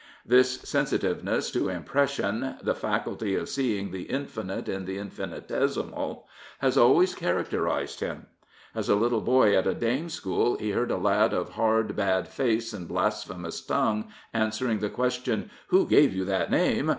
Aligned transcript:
This 0.25 0.61
sensitiveness 0.61 1.51
to 1.51 1.69
impression, 1.69 2.55
the 2.63 2.73
faculty 2.73 3.35
of 3.35 3.47
seeing 3.47 3.91
the 3.91 4.09
infinite 4.09 4.67
in 4.67 4.85
the 4.85 4.97
infinitesimal, 4.97 6.27
has 6.57 6.75
always 6.75 7.13
characterised 7.13 7.99
him. 7.99 8.25
As 8.73 8.89
a 8.89 8.95
little 8.95 9.21
boy 9.21 9.55
at 9.55 9.67
a 9.67 9.75
dame 9.75 10.09
school 10.09 10.57
he 10.57 10.71
heard 10.71 10.89
a 10.89 10.97
lad 10.97 11.33
of 11.35 11.49
hard, 11.49 11.95
bad 11.95 12.27
face 12.27 12.73
and 12.73 12.87
blasphemous 12.87 13.61
tongue 13.63 14.07
answering 14.33 14.79
the 14.79 14.89
question, 14.89 15.51
Who 15.67 15.85
gave 15.87 16.15
you 16.15 16.25
that 16.25 16.49
name? 16.49 16.89